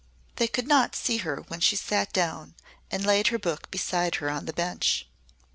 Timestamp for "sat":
1.75-2.11